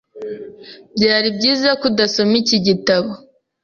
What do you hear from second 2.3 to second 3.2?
iki gitabo.